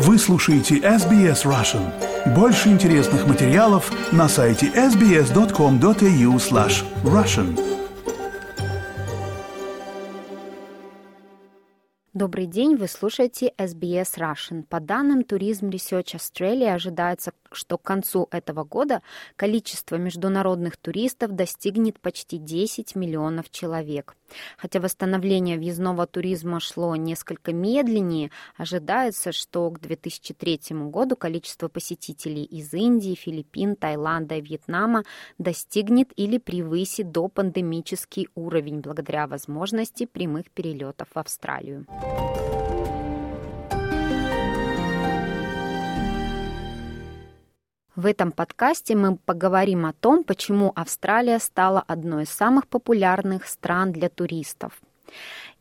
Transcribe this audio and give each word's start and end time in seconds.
Вы 0.00 0.16
слушаете 0.16 0.76
SBS 0.76 1.44
Russian. 1.44 1.92
Больше 2.32 2.68
интересных 2.68 3.26
материалов 3.26 3.90
на 4.12 4.28
сайте 4.28 4.66
sbs.com.au 4.66 6.36
slash 6.36 6.84
russian. 7.02 7.58
Добрый 12.14 12.46
день, 12.46 12.76
вы 12.76 12.86
слушаете 12.86 13.52
SBS 13.58 14.16
Russian. 14.18 14.62
По 14.68 14.78
данным 14.78 15.22
Tourism 15.22 15.68
Research 15.68 16.14
Australia 16.14 16.74
ожидается 16.74 17.32
что 17.52 17.78
к 17.78 17.82
концу 17.82 18.28
этого 18.30 18.64
года 18.64 19.02
количество 19.36 19.96
международных 19.96 20.76
туристов 20.76 21.32
достигнет 21.32 22.00
почти 22.00 22.38
10 22.38 22.94
миллионов 22.94 23.50
человек. 23.50 24.16
Хотя 24.56 24.80
восстановление 24.80 25.56
въездного 25.56 26.06
туризма 26.06 26.60
шло 26.60 26.94
несколько 26.96 27.52
медленнее, 27.52 28.30
ожидается, 28.56 29.32
что 29.32 29.70
к 29.70 29.80
2003 29.80 30.60
году 30.90 31.16
количество 31.16 31.68
посетителей 31.68 32.44
из 32.44 32.72
Индии, 32.74 33.14
Филиппин, 33.14 33.76
Таиланда 33.76 34.36
и 34.36 34.40
Вьетнама 34.40 35.04
достигнет 35.38 36.12
или 36.16 36.38
превысит 36.38 37.10
до 37.10 37.28
пандемический 37.28 38.28
уровень 38.34 38.80
благодаря 38.80 39.26
возможности 39.26 40.06
прямых 40.06 40.50
перелетов 40.50 41.08
в 41.14 41.18
Австралию. 41.18 41.86
В 47.98 48.06
этом 48.06 48.30
подкасте 48.30 48.94
мы 48.94 49.16
поговорим 49.16 49.84
о 49.84 49.92
том, 49.92 50.22
почему 50.22 50.70
Австралия 50.76 51.40
стала 51.40 51.82
одной 51.84 52.22
из 52.22 52.28
самых 52.28 52.68
популярных 52.68 53.44
стран 53.48 53.90
для 53.90 54.08
туристов. 54.08 54.80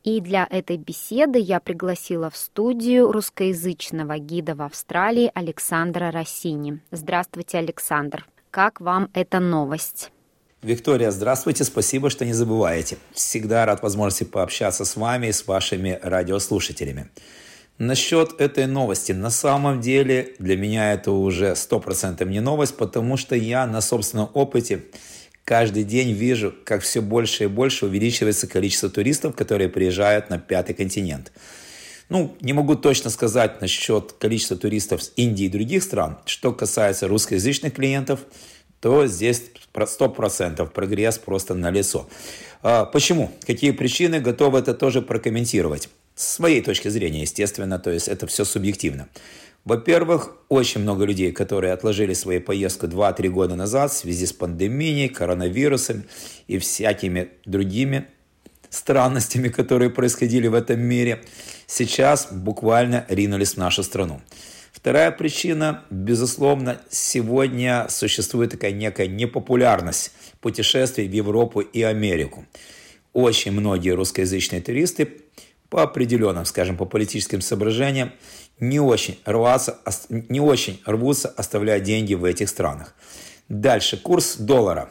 И 0.03 0.21
для 0.21 0.45
этой 0.47 0.77
беседы 0.77 1.39
я 1.39 1.59
пригласила 1.59 2.29
в 2.29 2.37
студию 2.37 3.11
русскоязычного 3.11 4.19
гида 4.19 4.53
в 4.53 4.61
Австралии 4.61 5.31
Александра 5.33 6.11
Россини. 6.11 6.79
Здравствуйте, 6.91 7.57
Александр. 7.57 8.27
Как 8.51 8.81
вам 8.81 9.09
эта 9.15 9.39
новость? 9.39 10.11
Виктория, 10.61 11.09
здравствуйте, 11.09 11.63
спасибо, 11.63 12.11
что 12.11 12.23
не 12.23 12.33
забываете. 12.33 12.99
Всегда 13.13 13.65
рад 13.65 13.81
возможности 13.81 14.25
пообщаться 14.25 14.85
с 14.85 14.95
вами 14.95 15.25
и 15.25 15.31
с 15.31 15.47
вашими 15.47 15.99
радиослушателями. 16.03 17.09
Насчет 17.77 18.41
этой 18.41 18.65
новости. 18.65 19.11
На 19.11 19.29
самом 19.29 19.81
деле 19.81 20.33
для 20.39 20.57
меня 20.57 20.93
это 20.93 21.11
уже 21.11 21.51
100% 21.51 22.27
не 22.27 22.39
новость, 22.39 22.75
потому 22.75 23.17
что 23.17 23.35
я 23.35 23.67
на 23.67 23.81
собственном 23.81 24.31
опыте 24.33 24.85
каждый 25.43 25.83
день 25.83 26.11
вижу, 26.11 26.55
как 26.65 26.81
все 26.81 27.01
больше 27.01 27.43
и 27.43 27.47
больше 27.47 27.85
увеличивается 27.85 28.47
количество 28.47 28.89
туристов, 28.89 29.35
которые 29.35 29.69
приезжают 29.69 30.31
на 30.31 30.39
пятый 30.39 30.73
континент. 30.73 31.31
Ну, 32.09 32.35
не 32.41 32.53
могу 32.53 32.75
точно 32.75 33.11
сказать 33.11 33.61
насчет 33.61 34.13
количества 34.13 34.57
туристов 34.57 35.03
с 35.03 35.11
Индии 35.15 35.45
и 35.45 35.49
других 35.49 35.83
стран. 35.83 36.17
Что 36.25 36.53
касается 36.53 37.07
русскоязычных 37.07 37.73
клиентов, 37.73 38.21
то 38.79 39.05
здесь 39.05 39.43
100% 39.73 40.67
прогресс 40.71 41.19
просто 41.19 41.53
на 41.53 41.69
лицо. 41.69 42.09
А 42.63 42.85
почему? 42.85 43.29
Какие 43.45 43.69
причины? 43.69 44.19
Готовы 44.19 44.59
это 44.59 44.73
тоже 44.73 45.03
прокомментировать. 45.03 45.89
С 46.17 46.33
своей 46.33 46.61
точки 46.61 46.87
зрения, 46.87 47.21
естественно, 47.21 47.77
то 47.77 47.91
есть 47.91 48.07
это 48.07 48.25
все 48.25 48.43
субъективно. 48.43 49.07
Во-первых, 49.65 50.35
очень 50.49 50.81
много 50.81 51.05
людей, 51.05 51.31
которые 51.31 51.73
отложили 51.73 52.13
свою 52.13 52.41
поездку 52.41 52.87
2-3 52.87 53.29
года 53.29 53.55
назад 53.55 53.91
в 53.91 53.97
связи 53.97 54.25
с 54.25 54.33
пандемией, 54.33 55.09
коронавирусом 55.09 56.05
и 56.47 56.57
всякими 56.57 57.29
другими 57.45 58.07
странностями, 58.71 59.49
которые 59.49 59.91
происходили 59.91 60.47
в 60.47 60.55
этом 60.55 60.79
мире, 60.79 61.23
сейчас 61.67 62.29
буквально 62.31 63.05
ринулись 63.09 63.53
в 63.53 63.57
нашу 63.57 63.83
страну. 63.83 64.19
Вторая 64.71 65.11
причина, 65.11 65.83
безусловно, 65.91 66.81
сегодня 66.89 67.85
существует 67.89 68.49
такая 68.49 68.71
некая 68.71 69.05
непопулярность 69.05 70.13
путешествий 70.41 71.07
в 71.07 71.11
Европу 71.11 71.59
и 71.61 71.83
Америку. 71.83 72.47
Очень 73.13 73.51
многие 73.51 73.91
русскоязычные 73.91 74.61
туристы 74.61 75.21
по 75.69 75.83
определенным, 75.83 76.45
скажем, 76.45 76.77
по 76.77 76.85
политическим 76.85 77.41
соображениям, 77.41 78.11
не 78.59 78.79
очень, 78.79 79.19
рваться, 79.25 79.79
не 80.09 80.39
очень 80.39 80.81
рвутся 80.85 81.29
оставлять 81.29 81.83
деньги 81.83 82.13
в 82.13 82.23
этих 82.23 82.49
странах. 82.49 82.95
Дальше, 83.49 83.97
курс 83.97 84.37
доллара. 84.37 84.89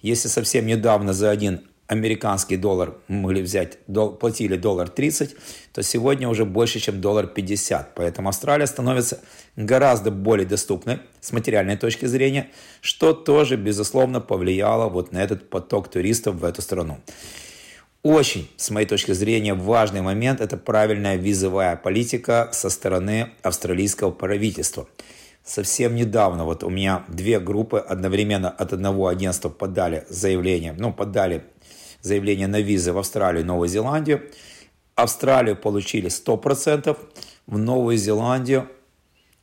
Если 0.00 0.28
совсем 0.28 0.66
недавно 0.66 1.12
за 1.12 1.30
один 1.30 1.62
американский 1.86 2.56
доллар 2.56 2.94
могли 3.08 3.42
взять, 3.42 3.78
платили 4.18 4.56
доллар 4.56 4.88
30, 4.88 5.36
то 5.72 5.82
сегодня 5.82 6.28
уже 6.28 6.44
больше, 6.44 6.80
чем 6.80 7.00
доллар 7.00 7.26
50. 7.26 7.94
Поэтому 7.94 8.28
Австралия 8.30 8.66
становится 8.66 9.20
гораздо 9.56 10.10
более 10.10 10.46
доступной 10.46 11.00
с 11.20 11.32
материальной 11.32 11.76
точки 11.76 12.06
зрения, 12.06 12.50
что 12.80 13.12
тоже, 13.12 13.56
безусловно, 13.56 14.20
повлияло 14.20 14.88
вот 14.88 15.12
на 15.12 15.22
этот 15.22 15.50
поток 15.50 15.88
туристов 15.88 16.36
в 16.36 16.44
эту 16.44 16.62
страну. 16.62 16.98
Очень, 18.02 18.50
с 18.56 18.70
моей 18.70 18.86
точки 18.86 19.12
зрения, 19.12 19.54
важный 19.54 20.00
момент– 20.00 20.40
это 20.42 20.56
правильная 20.56 21.14
визовая 21.14 21.76
политика 21.76 22.48
со 22.50 22.68
стороны 22.68 23.30
австралийского 23.42 24.10
правительства. 24.10 24.88
Совсем 25.44 25.94
недавно 25.94 26.44
вот 26.44 26.64
у 26.64 26.68
меня 26.68 27.04
две 27.06 27.38
группы 27.38 27.78
одновременно 27.78 28.50
от 28.50 28.72
одного 28.72 29.06
агентства 29.06 29.50
подали 29.50 30.04
заявление, 30.08 30.74
ну, 30.76 30.92
подали 30.92 31.44
заявление 32.00 32.48
на 32.48 32.60
визы 32.60 32.92
в 32.92 32.98
Австралию 32.98 33.42
и 33.42 33.46
Новую 33.46 33.68
Зеландию. 33.68 34.28
Австралию 34.96 35.54
получили 35.56 36.08
100%, 36.08 36.98
в 37.46 37.56
Новую 37.56 37.96
Зеландию, 37.98 38.68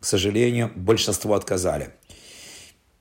к 0.01 0.05
сожалению, 0.05 0.69
большинство 0.75 1.33
отказали. 1.33 1.91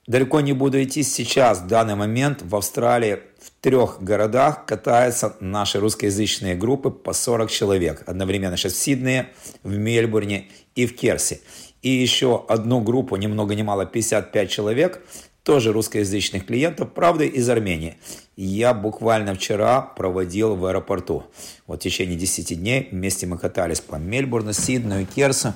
Далеко 0.09 0.41
не 0.41 0.53
буду 0.53 0.81
идти 0.81 1.03
сейчас, 1.03 1.61
в 1.61 1.67
данный 1.67 1.93
момент 1.93 2.41
в 2.41 2.55
Австралии 2.55 3.19
в 3.39 3.51
трех 3.61 4.01
городах 4.01 4.65
катаются 4.65 5.35
наши 5.39 5.79
русскоязычные 5.79 6.55
группы 6.55 6.89
по 6.89 7.13
40 7.13 7.51
человек. 7.51 8.03
Одновременно 8.07 8.57
сейчас 8.57 8.73
в 8.73 8.77
Сиднее, 8.77 9.29
в 9.61 9.77
Мельбурне 9.77 10.47
и 10.73 10.87
в 10.87 10.95
Керси. 10.95 11.41
И 11.83 11.91
еще 11.91 12.43
одну 12.49 12.81
группу, 12.81 13.17
ни 13.17 13.27
много 13.27 13.53
ни 13.53 13.61
мало, 13.61 13.85
55 13.85 14.49
человек, 14.49 14.99
тоже 15.43 15.71
русскоязычных 15.71 16.45
клиентов, 16.45 16.91
правда, 16.93 17.23
из 17.23 17.49
Армении. 17.49 17.97
Я 18.35 18.73
буквально 18.73 19.35
вчера 19.35 19.81
проводил 19.81 20.55
в 20.55 20.65
аэропорту. 20.65 21.25
Вот 21.67 21.79
в 21.79 21.83
течение 21.83 22.17
10 22.17 22.59
дней 22.59 22.89
вместе 22.91 23.27
мы 23.27 23.37
катались 23.37 23.81
по 23.81 23.95
Мельбурну, 23.95 24.53
Сиднею, 24.53 25.05
Керсу. 25.05 25.53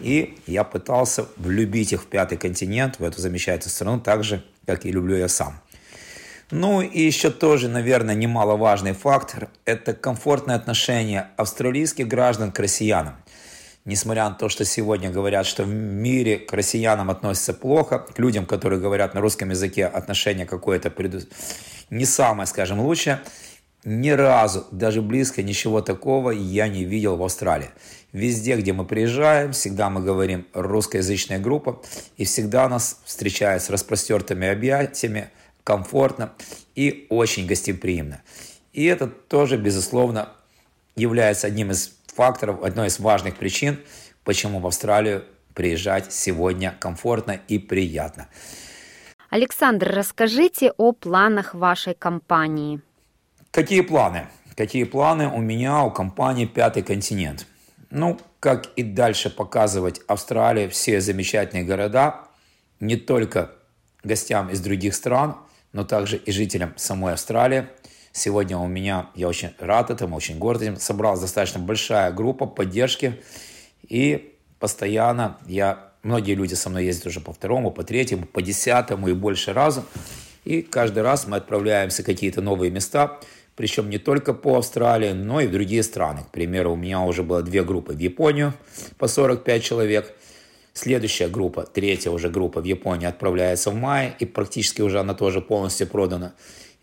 И 0.00 0.38
я 0.46 0.64
пытался 0.64 1.26
влюбить 1.36 1.92
их 1.92 2.02
в 2.02 2.06
пятый 2.06 2.38
континент, 2.38 2.98
в 2.98 3.04
эту 3.04 3.20
замечательную 3.20 3.72
страну, 3.72 4.00
так 4.00 4.24
же, 4.24 4.44
как 4.66 4.84
и 4.86 4.92
люблю 4.92 5.16
я 5.16 5.28
сам. 5.28 5.60
Ну 6.50 6.82
и 6.82 7.00
еще 7.00 7.30
тоже, 7.30 7.68
наверное, 7.68 8.16
немаловажный 8.16 8.92
фактор– 8.92 9.48
это 9.64 9.94
комфортное 9.94 10.56
отношение 10.56 11.28
австралийских 11.36 12.08
граждан 12.08 12.50
к 12.50 12.58
россиянам. 12.58 13.14
Несмотря 13.90 14.28
на 14.28 14.36
то, 14.36 14.48
что 14.48 14.64
сегодня 14.64 15.10
говорят, 15.10 15.46
что 15.46 15.64
в 15.64 15.68
мире 15.68 16.38
к 16.38 16.52
россиянам 16.52 17.10
относятся 17.10 17.52
плохо, 17.52 17.98
к 17.98 18.20
людям, 18.20 18.46
которые 18.46 18.78
говорят 18.78 19.14
на 19.14 19.20
русском 19.20 19.50
языке, 19.50 19.84
отношение 19.84 20.46
какое-то 20.46 20.90
преду... 20.90 21.22
не 21.90 22.04
самое, 22.04 22.46
скажем, 22.46 22.78
лучшее, 22.78 23.20
ни 23.82 24.10
разу, 24.10 24.64
даже 24.70 25.02
близко 25.02 25.42
ничего 25.42 25.80
такого 25.80 26.30
я 26.30 26.68
не 26.68 26.84
видел 26.84 27.16
в 27.16 27.24
Австралии. 27.24 27.70
Везде, 28.12 28.54
где 28.54 28.72
мы 28.72 28.84
приезжаем, 28.84 29.50
всегда 29.50 29.90
мы 29.90 30.00
говорим 30.00 30.46
русскоязычная 30.52 31.40
группа, 31.40 31.82
и 32.16 32.24
всегда 32.24 32.68
нас 32.68 33.00
встречают 33.04 33.60
с 33.64 33.70
распростертыми 33.70 34.46
объятиями, 34.46 35.30
комфортно 35.64 36.30
и 36.76 37.08
очень 37.10 37.44
гостеприимно. 37.44 38.22
И 38.72 38.84
это 38.84 39.08
тоже, 39.08 39.56
безусловно, 39.56 40.28
является 40.94 41.48
одним 41.48 41.72
из 41.72 41.94
факторов, 42.10 42.62
одной 42.62 42.88
из 42.88 42.98
важных 42.98 43.36
причин, 43.36 43.80
почему 44.24 44.60
в 44.60 44.66
Австралию 44.66 45.24
приезжать 45.54 46.12
сегодня 46.12 46.74
комфортно 46.78 47.40
и 47.48 47.58
приятно. 47.58 48.28
Александр, 49.30 49.92
расскажите 49.94 50.72
о 50.76 50.92
планах 50.92 51.54
вашей 51.54 51.94
компании. 51.94 52.80
Какие 53.50 53.82
планы? 53.82 54.26
Какие 54.56 54.84
планы 54.84 55.28
у 55.28 55.40
меня, 55.40 55.82
у 55.84 55.90
компании 55.90 56.46
«Пятый 56.46 56.82
континент»? 56.82 57.46
Ну, 57.90 58.20
как 58.38 58.66
и 58.76 58.82
дальше 58.82 59.30
показывать 59.30 60.00
Австралии 60.06 60.68
все 60.68 61.00
замечательные 61.00 61.64
города, 61.64 62.22
не 62.78 62.96
только 62.96 63.52
гостям 64.02 64.50
из 64.50 64.60
других 64.60 64.94
стран– 64.94 65.36
но 65.72 65.84
также 65.84 66.16
и 66.16 66.32
жителям 66.32 66.74
самой 66.76 67.12
Австралии. 67.12 67.68
Сегодня 68.12 68.58
у 68.58 68.66
меня, 68.66 69.08
я 69.14 69.28
очень 69.28 69.50
рад 69.58 69.90
этому, 69.90 70.16
очень 70.16 70.38
горд 70.38 70.62
этим, 70.62 70.76
собралась 70.76 71.20
достаточно 71.20 71.60
большая 71.60 72.10
группа 72.10 72.46
поддержки, 72.46 73.20
и 73.86 74.34
постоянно 74.58 75.38
я, 75.46 75.92
многие 76.02 76.34
люди 76.34 76.54
со 76.54 76.70
мной 76.70 76.86
ездят 76.86 77.06
уже 77.06 77.20
по 77.20 77.32
второму, 77.32 77.70
по 77.70 77.84
третьему, 77.84 78.26
по 78.26 78.42
десятому 78.42 79.08
и 79.08 79.12
больше 79.12 79.52
разу, 79.52 79.84
и 80.44 80.60
каждый 80.62 81.04
раз 81.04 81.28
мы 81.28 81.36
отправляемся 81.36 82.02
в 82.02 82.06
какие-то 82.06 82.42
новые 82.42 82.72
места, 82.72 83.20
причем 83.54 83.88
не 83.90 83.98
только 83.98 84.34
по 84.34 84.58
Австралии, 84.58 85.12
но 85.12 85.40
и 85.40 85.46
в 85.46 85.52
другие 85.52 85.84
страны. 85.84 86.24
К 86.24 86.32
примеру, 86.32 86.72
у 86.72 86.76
меня 86.76 87.02
уже 87.02 87.22
было 87.22 87.42
две 87.42 87.62
группы 87.62 87.92
в 87.92 87.98
Японию 87.98 88.54
по 88.98 89.06
45 89.06 89.62
человек. 89.62 90.12
Следующая 90.72 91.28
группа, 91.28 91.62
третья 91.62 92.10
уже 92.10 92.28
группа 92.28 92.60
в 92.60 92.64
Японии 92.64 93.06
отправляется 93.06 93.70
в 93.70 93.74
мае, 93.74 94.16
и 94.18 94.24
практически 94.24 94.80
уже 94.80 94.98
она 94.98 95.14
тоже 95.14 95.40
полностью 95.40 95.86
продана. 95.86 96.32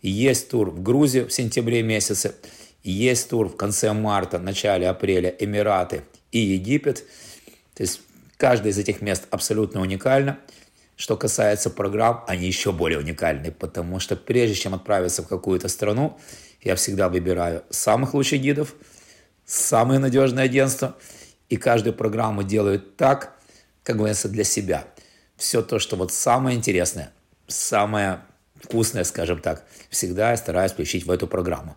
Есть 0.02 0.50
тур 0.50 0.70
в 0.70 0.82
Грузию 0.82 1.28
в 1.28 1.32
сентябре 1.32 1.82
месяце, 1.82 2.34
есть 2.82 3.28
тур 3.28 3.48
в 3.48 3.56
конце 3.56 3.92
марта, 3.92 4.38
начале 4.38 4.88
апреля 4.88 5.34
Эмираты 5.38 6.02
и 6.30 6.38
Египет. 6.38 7.04
То 7.74 7.82
есть 7.82 8.00
каждое 8.36 8.70
из 8.70 8.78
этих 8.78 9.00
мест 9.00 9.26
абсолютно 9.30 9.80
уникально. 9.80 10.38
Что 10.96 11.16
касается 11.16 11.70
программ, 11.70 12.24
они 12.26 12.46
еще 12.46 12.72
более 12.72 12.98
уникальны, 12.98 13.52
потому 13.52 14.00
что 14.00 14.16
прежде 14.16 14.56
чем 14.56 14.74
отправиться 14.74 15.22
в 15.22 15.28
какую-то 15.28 15.68
страну, 15.68 16.18
я 16.60 16.74
всегда 16.74 17.08
выбираю 17.08 17.62
самых 17.70 18.14
лучших 18.14 18.40
гидов, 18.40 18.74
самые 19.44 20.00
надежные 20.00 20.44
агентства, 20.44 20.96
и 21.48 21.56
каждую 21.56 21.94
программу 21.94 22.42
делаю 22.42 22.80
так, 22.80 23.38
как 23.82 23.96
говорится, 23.96 24.28
для 24.28 24.44
себя. 24.44 24.84
Все 25.36 25.62
то, 25.62 25.78
что 25.78 25.96
вот 25.96 26.12
самое 26.12 26.56
интересное, 26.56 27.12
самое 27.46 28.20
вкусное, 28.62 29.04
скажем 29.04 29.40
так, 29.40 29.64
всегда 29.90 30.30
я 30.30 30.36
стараюсь 30.36 30.72
включить 30.72 31.04
в 31.04 31.10
эту 31.10 31.26
программу. 31.26 31.76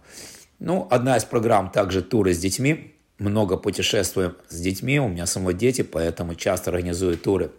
Ну, 0.59 0.87
одна 0.89 1.17
из 1.17 1.23
программ 1.23 1.71
также 1.71 2.01
туры 2.01 2.33
с 2.33 2.39
детьми. 2.39 2.95
Много 3.17 3.57
путешествуем 3.57 4.35
с 4.49 4.59
детьми, 4.59 4.99
у 4.99 5.07
меня 5.07 5.25
самого 5.25 5.53
дети, 5.53 5.83
поэтому 5.83 6.35
часто 6.35 6.71
организую 6.71 7.17
туры 7.17 7.51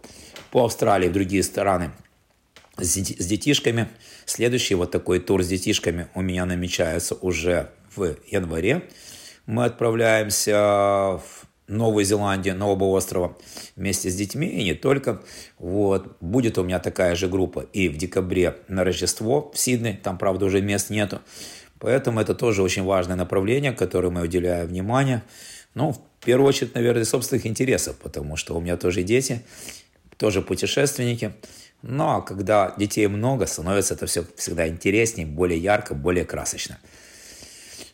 по 0.51 0.65
Австралии 0.65 1.07
в 1.07 1.13
другие 1.13 1.43
страны 1.43 1.91
с 2.77 2.93
детишками. 2.93 3.87
Следующий 4.25 4.75
вот 4.75 4.91
такой 4.91 5.19
тур 5.19 5.43
с 5.43 5.47
детишками 5.47 6.07
у 6.15 6.21
меня 6.21 6.45
намечается 6.45 7.15
уже 7.15 7.69
в 7.95 8.15
январе. 8.27 8.83
Мы 9.45 9.65
отправляемся 9.65 11.19
в 11.19 11.45
Новую 11.67 12.05
Зеландию, 12.05 12.55
Нового 12.55 12.97
острова 12.97 13.37
вместе 13.75 14.09
с 14.09 14.15
детьми 14.15 14.47
и 14.47 14.63
не 14.63 14.73
только. 14.73 15.21
Вот. 15.57 16.17
Будет 16.19 16.57
у 16.57 16.63
меня 16.63 16.79
такая 16.79 17.15
же 17.15 17.27
группа 17.27 17.61
и 17.73 17.89
в 17.89 17.97
декабре 17.97 18.57
на 18.67 18.83
Рождество 18.83 19.51
в 19.53 19.55
Сиднey. 19.55 19.97
Там, 19.97 20.17
правда, 20.17 20.45
уже 20.45 20.61
мест 20.61 20.89
нету. 20.89 21.21
Поэтому 21.79 22.19
это 22.19 22.33
тоже 22.33 22.63
очень 22.63 22.83
важное 22.83 23.15
направление, 23.15 23.73
которому 23.73 24.19
я 24.19 24.23
уделяю 24.23 24.67
внимание. 24.67 25.23
Ну, 25.75 25.91
в 25.91 26.25
первую 26.25 26.47
очередь, 26.47 26.75
наверное, 26.75 27.03
собственных 27.03 27.45
интересов, 27.45 27.97
потому 27.97 28.37
что 28.37 28.55
у 28.55 28.61
меня 28.61 28.77
тоже 28.77 29.03
дети, 29.03 29.41
тоже 30.17 30.41
путешественники. 30.41 31.33
Но 31.81 32.05
ну, 32.05 32.17
а 32.17 32.21
когда 32.21 32.73
детей 32.77 33.07
много, 33.07 33.45
становится 33.45 33.95
это 33.95 34.05
все 34.05 34.25
всегда 34.37 34.67
интереснее, 34.69 35.27
более 35.27 35.59
ярко, 35.59 35.93
более 35.93 36.23
красочно. 36.23 36.79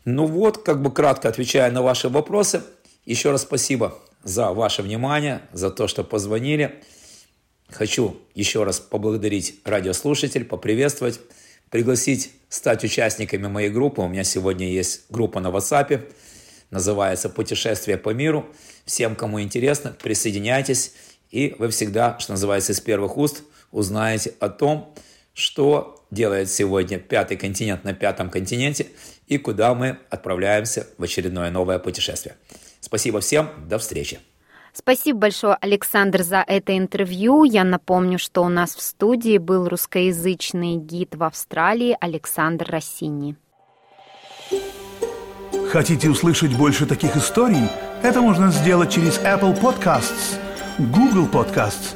Ну 0.06 0.28
вот, 0.28 0.60
как 0.60 0.82
бы 0.82 0.94
кратко 0.94 1.28
отвечая 1.28 1.72
на 1.72 1.82
ваши 1.82 2.10
вопросы, 2.10 2.62
еще 3.06 3.32
раз 3.32 3.44
спасибо 3.44 3.98
за 4.24 4.52
ваше 4.52 4.82
внимание, 4.82 5.42
за 5.54 5.72
то, 5.72 5.88
что 5.88 6.04
позвонили. 6.04 6.84
Хочу 7.70 8.18
еще 8.34 8.64
раз 8.64 8.80
поблагодарить 8.80 9.60
радиослушатель, 9.64 10.46
поприветствовать, 10.46 11.20
пригласить 11.70 12.32
стать 12.50 12.84
участниками 12.84 13.48
моей 13.48 13.70
группы. 13.70 14.02
У 14.02 14.08
меня 14.08 14.24
сегодня 14.24 14.68
есть 14.68 15.04
группа 15.10 15.40
на 15.40 15.48
WhatsApp, 15.48 16.12
называется 16.72 17.30
«Путешествие 17.30 17.98
по 17.98 18.10
миру». 18.10 18.46
Всем, 18.86 19.16
кому 19.16 19.40
интересно, 19.42 19.96
присоединяйтесь, 20.02 20.94
и 21.30 21.56
вы 21.60 21.70
всегда, 21.70 22.18
что 22.20 22.34
называется, 22.34 22.72
из 22.72 22.82
первых 22.82 23.18
уст– 23.18 23.44
узнаете 23.72 24.34
о 24.40 24.50
том, 24.50 24.94
что 25.40 26.06
делает 26.12 26.50
сегодня 26.50 27.00
пятый 27.00 27.38
континент 27.38 27.84
на 27.84 27.94
пятом 27.94 28.30
континенте 28.30 28.88
и 29.28 29.38
куда 29.38 29.74
мы 29.74 30.00
отправляемся 30.10 30.88
в 30.98 31.04
очередное 31.04 31.50
новое 31.52 31.80
путешествие. 31.80 32.36
Спасибо 32.82 33.20
всем, 33.20 33.50
до 33.68 33.78
встречи. 33.78 34.20
Спасибо 34.74 35.20
большое, 35.20 35.58
Александр, 35.60 36.24
за 36.24 36.44
это 36.46 36.78
интервью. 36.78 37.44
Я 37.44 37.64
напомню, 37.64 38.20
что 38.20 38.44
у 38.44 38.50
нас 38.50 38.76
в 38.76 38.82
студии 38.82 39.38
был 39.38 39.68
русскоязычный 39.68 40.76
гид 40.76 41.16
в 41.16 41.24
Австралии 41.24 41.98
Александр 42.00 42.70
Россини. 42.70 43.36
Хотите 45.72 46.10
услышать 46.10 46.56
больше 46.58 46.86
таких 46.86 47.16
историй? 47.16 47.70
Это 48.02 48.22
можно 48.22 48.52
сделать 48.52 48.92
через 48.92 49.20
Apple 49.20 49.60
Podcasts, 49.60 50.40
Google 50.78 51.28
Podcasts, 51.28 51.96